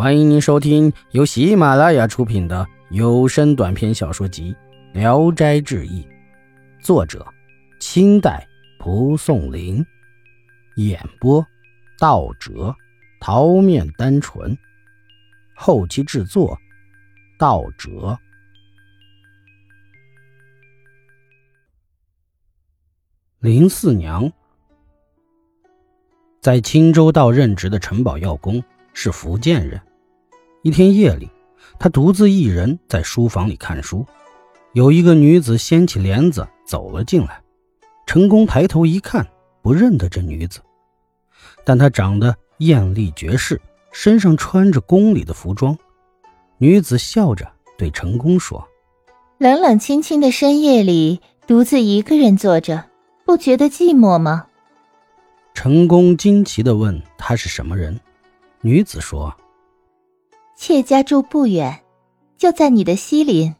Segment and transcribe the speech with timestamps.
[0.00, 4.56] 欢迎您收听由喜马拉雅出品的有声短篇小说集
[4.98, 6.02] 《聊斋志异》，
[6.82, 7.22] 作者：
[7.80, 8.48] 清代
[8.78, 9.84] 蒲松龄，
[10.76, 11.46] 演播：
[11.98, 12.74] 道哲、
[13.20, 14.56] 桃面单纯，
[15.54, 16.58] 后期制作：
[17.38, 18.18] 道哲。
[23.40, 24.32] 林四娘
[26.40, 28.64] 在青州道任职的陈宝药公
[28.94, 29.78] 是福建人。
[30.62, 31.30] 一天夜里，
[31.78, 34.04] 他独自一人在书房里看书，
[34.74, 37.40] 有一个女子掀起帘子走了进来。
[38.06, 39.26] 陈功抬头一看，
[39.62, 40.60] 不认得这女子，
[41.64, 43.58] 但她长得艳丽绝世，
[43.90, 45.74] 身上穿着宫里的服装。
[46.58, 48.68] 女子笑着对陈功说
[49.38, 52.84] ：“冷冷清清的深夜里，独自一个人坐着，
[53.24, 54.46] 不觉得寂寞吗？”
[55.54, 57.98] 陈功惊奇地问：“她是什么人？”
[58.60, 59.34] 女子说。
[60.62, 61.80] 妾家住不远，
[62.36, 63.54] 就在你的西邻。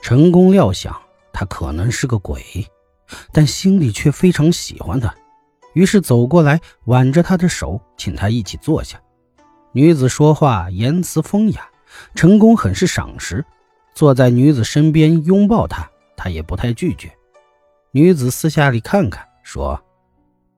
[0.00, 0.96] 陈宫料想
[1.32, 2.40] 他可能是个鬼，
[3.32, 5.12] 但心里却非常喜欢他，
[5.74, 9.02] 于是走过来挽着他的手，请他一起坐下。
[9.72, 11.68] 女子说话言辞风雅，
[12.14, 13.44] 陈宫很是赏识，
[13.92, 17.10] 坐在女子身边拥抱她，他也不太拒绝。
[17.90, 19.82] 女子私下里看看，说：“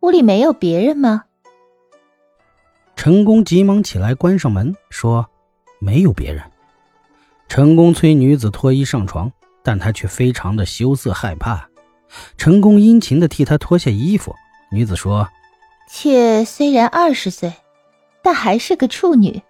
[0.01, 1.25] 屋里没有别人吗？”
[2.95, 5.27] 陈宫急忙起来关上门，说。
[5.79, 6.43] 没有别人。
[7.49, 11.69] 成功催女子脱衣上床，但她却非常的羞涩害怕。
[12.37, 14.35] 成功殷勤的替她脱下衣服。
[14.71, 15.29] 女子说
[15.89, 17.53] ：“妾虽然二十岁，
[18.23, 19.43] 但还是个处女，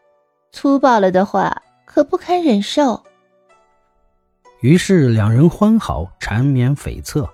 [0.52, 3.02] 粗暴了的话可不堪忍受。”
[4.60, 7.28] 于是两人欢好，缠绵悱恻，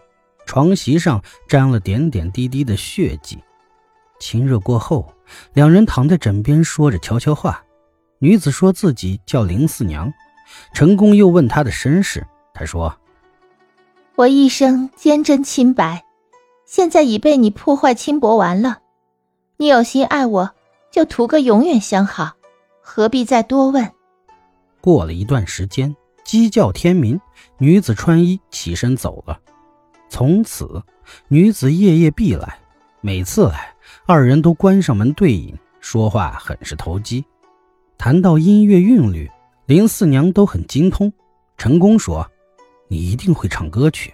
[0.47, 3.39] 床席上沾了点点滴滴的血迹。
[4.21, 5.13] 亲热过后，
[5.53, 7.63] 两人躺在枕边说着悄悄话。
[8.25, 10.11] 女子说自己叫林四娘，
[10.73, 12.27] 陈宫又问她的身世。
[12.55, 12.99] 她说
[14.17, 16.03] ：“我一生坚贞清白，
[16.65, 18.79] 现在已被你破坏轻薄完了。
[19.59, 20.55] 你有心爱我，
[20.91, 22.33] 就图个永远相好，
[22.81, 23.93] 何必再多问？”
[24.81, 27.21] 过了一段时间，鸡叫天明，
[27.59, 29.39] 女子穿衣起身走了。
[30.09, 30.83] 从此，
[31.29, 32.59] 女子夜夜必来，
[33.03, 33.75] 每次来，
[34.07, 37.23] 二人都关上门对饮，说话很是投机。
[38.05, 39.31] 谈到音乐韵律，
[39.65, 41.11] 林四娘都很精通。
[41.57, 42.31] 陈宫说
[42.87, 44.13] ：“你一定会唱歌曲。”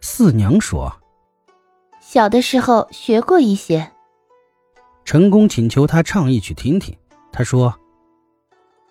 [0.00, 1.00] 四娘说
[2.00, 3.90] ：“小的时候学过一些。”
[5.04, 6.96] 陈宫请求她唱一曲听听。
[7.32, 7.74] 她说：“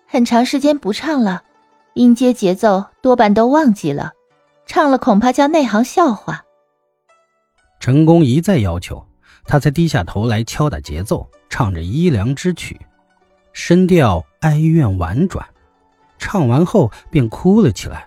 [0.06, 1.42] 很长时间不唱了，
[1.94, 4.12] 音阶节奏多半都忘记了，
[4.66, 6.44] 唱了恐怕叫内行笑话。”
[7.80, 9.02] 陈宫一再要求，
[9.46, 12.78] 她才低下头来敲打节奏，唱着伊良之曲。
[13.60, 15.44] 声调哀怨婉转，
[16.16, 18.06] 唱完后便哭了起来。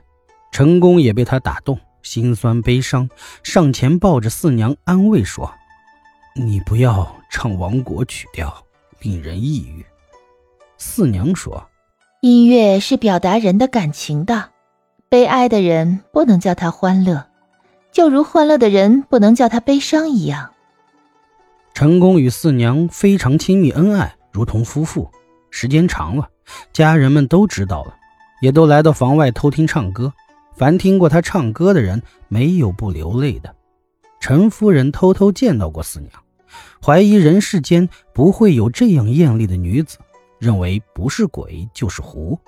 [0.49, 3.09] 成功也被他打动，心酸悲伤，
[3.43, 5.53] 上前抱着四娘安慰说
[6.35, 8.65] ：“你不要唱亡国曲调，
[9.01, 9.85] 令人抑郁。”
[10.79, 11.67] 四娘说
[12.23, 14.51] ：“音乐是表达人的感情的，
[15.09, 17.27] 悲哀的人不能叫他欢乐，
[17.91, 20.53] 就如欢乐的人不能叫他悲伤一样。”
[21.75, 25.11] 成功与四娘非常亲密恩爱，如同夫妇。
[25.51, 26.27] 时间长了，
[26.73, 27.95] 家人们都知道了，
[28.41, 30.11] 也都来到房外偷听唱歌。
[30.55, 33.55] 凡听过他唱歌的人，没有不流泪的。
[34.19, 36.11] 陈夫人偷偷见到过四娘，
[36.83, 39.97] 怀疑人世间不会有这样艳丽的女子，
[40.39, 42.39] 认为不是鬼就是狐，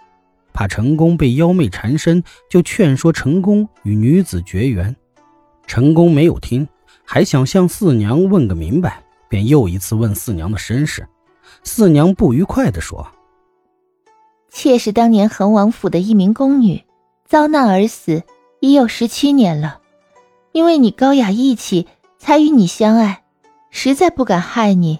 [0.53, 4.96] 怕陈宫被妖媚缠身，就劝说陈宫与女子绝缘。
[5.66, 6.68] 陈宫没有听，
[7.03, 11.08] 还想向四娘问个明白，便又一次问四娘的身世。
[11.63, 13.07] 四娘不愉快地说
[14.51, 16.84] ：“妾是当年恒王府的一名宫女，
[17.25, 18.24] 遭难而死，
[18.59, 19.79] 已有十七年了。
[20.51, 21.88] 因为你高雅义气，
[22.19, 23.24] 才与你相爱，
[23.72, 25.00] 实在不敢害你。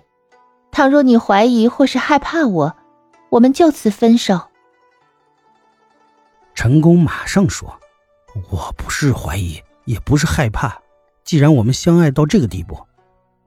[0.72, 2.76] 倘若你怀疑或是害怕我，
[3.30, 4.42] 我们就此分手。”
[6.56, 7.72] 陈宫马上说
[8.50, 10.82] ：“我不是怀疑，也不是害怕。
[11.24, 12.78] 既然我们相爱到这个地步，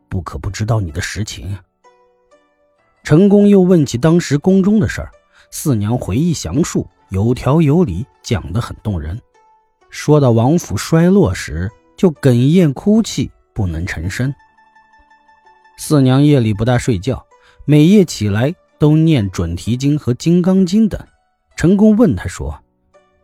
[0.09, 1.59] 不可不知道你的实情。”
[3.07, 5.13] 陈宫又问起当时宫中的事儿，
[5.53, 9.23] 四娘回忆详述，有条有理，讲得很动人。
[9.91, 14.35] 说到王府衰落时，就哽咽哭泣，不能成声。
[15.79, 17.25] 四娘夜里不大睡觉，
[17.65, 21.01] 每夜起来都念准提经和金刚经等。
[21.57, 22.61] 陈宫问他说：“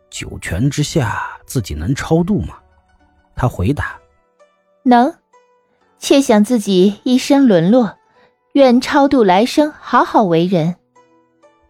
[0.09, 2.55] 九泉之下，自己能超度吗？”
[3.35, 3.99] 他回答
[4.83, 5.13] ：“能。
[5.99, 7.97] 却想自己一生沦落。”
[8.53, 10.75] 愿超度来生，好好为人。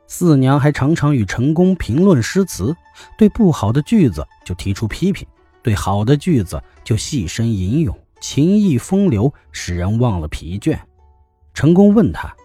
[0.06, 2.76] 四娘还常常与陈宫评论诗词，
[3.18, 5.26] 对不好的句子就提出批评，
[5.62, 10.78] 对好的句子就细声吟咏，情意风流，使人忘了疲倦。
[11.54, 12.36] 陈宫问他：“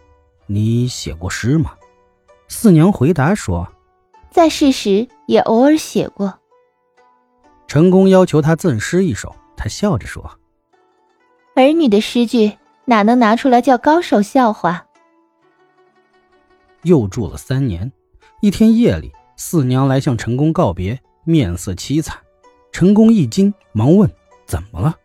[0.46, 1.73] 你写过诗吗？”
[2.46, 3.67] 四娘回答说
[4.31, 6.32] ：“在世时也偶尔写过。”
[7.67, 10.38] 陈宫要求他赠诗一首，他笑着说
[11.56, 12.52] ：“儿女的诗句
[12.88, 14.87] 哪能拿出来叫高手笑话？”
[16.82, 17.93] 又住了三年，
[18.40, 22.17] 一天夜里，四娘来向陈宫告别，面色凄惨。
[22.73, 24.11] 陈宫一惊，忙问
[24.46, 24.96] ：“怎么了？”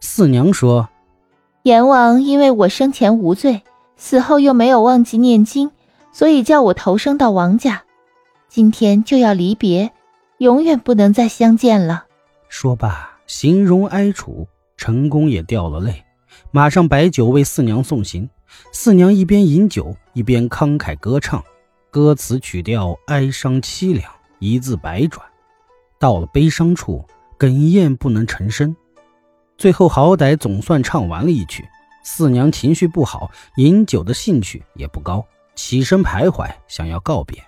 [0.00, 0.88] 四娘说
[1.62, 3.62] ：“阎王因为我生前无罪，
[3.96, 5.70] 死后又没有忘记念经，
[6.12, 7.82] 所以叫我投生到王家。
[8.48, 9.92] 今天就要离别，
[10.38, 12.06] 永远不能再相见了。”
[12.48, 14.48] 说罢，形容哀楚。
[14.78, 16.02] 陈宫也掉了泪，
[16.50, 18.28] 马上摆酒为四娘送行。
[18.72, 21.42] 四娘一边饮酒，一边慷慨歌唱，
[21.90, 25.26] 歌词曲调哀伤凄凉，一字百转。
[25.98, 27.04] 到了悲伤处，
[27.38, 28.74] 哽咽不能成声。
[29.58, 31.64] 最后好歹总算唱完了一曲。
[32.04, 37.42] 四娘情绪不好，饮酒的兴趣也不高，起身徘徊，想要告别。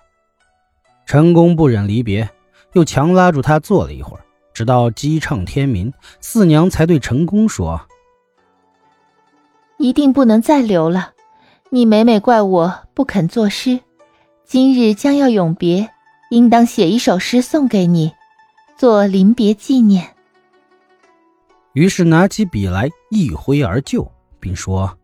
[1.05, 2.29] 陈宫不忍离别，
[2.73, 7.79] 又强拉住她坐了一会儿，直到鸡唱天明，四娘才对陈宫说。
[9.79, 11.13] 一定不能再留了，
[11.69, 13.79] 你每每怪我不肯作诗，
[14.45, 15.89] 今日将要永别，
[16.31, 18.11] 应当写一首诗送给你，
[18.77, 20.05] 做临别纪念。
[21.71, 24.05] 于是拿起笔来，一挥而就，
[24.37, 24.97] 并说：“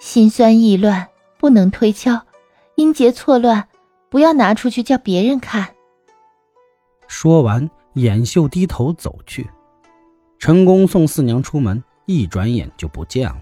[0.00, 1.06] 心酸意乱，
[1.38, 2.18] 不能推敲，
[2.76, 3.68] 音节错乱，
[4.08, 5.68] 不要拿出去叫别人看。”
[7.06, 9.46] 说完，掩袖低头走去。
[10.38, 11.84] 陈宫送四娘出门。
[12.06, 13.40] 一转眼就不见了。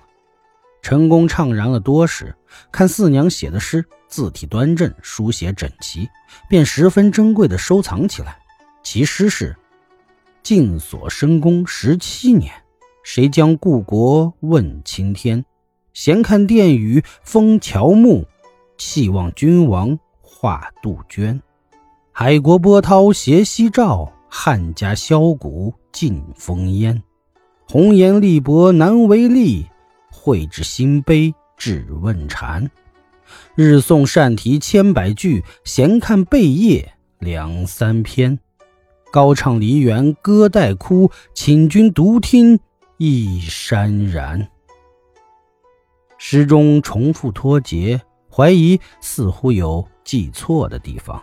[0.83, 2.35] 陈宫怅然了多时，
[2.73, 6.09] 看四娘写的诗，字体端正，书写整齐，
[6.49, 8.39] 便十分珍贵的收藏起来。
[8.83, 9.55] 其诗是
[10.43, 12.51] ：“静所深宫十七年，
[13.03, 15.45] 谁将故国问青天？
[15.93, 18.27] 闲看殿宇风乔木，
[18.79, 21.43] 气望君王画杜鹃。
[22.11, 27.03] 海国波涛斜夕照，汉家箫鼓尽风烟。”
[27.73, 29.65] 红颜力薄难为力，
[30.11, 32.69] 绘制新碑只问禅。
[33.55, 38.37] 日诵善题千百句，闲看贝叶两三篇。
[39.13, 42.59] 高唱梨园歌带哭，请君独听
[42.99, 44.49] 一潸然。
[46.19, 51.23] 诗中重复脱节，怀疑似乎有记错的地方。